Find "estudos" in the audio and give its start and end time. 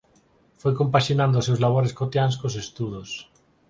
2.63-3.09